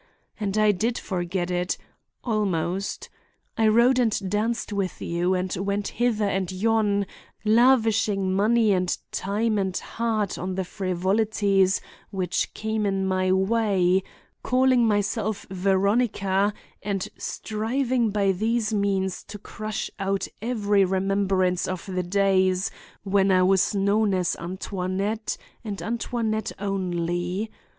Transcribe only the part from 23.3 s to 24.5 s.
I was known as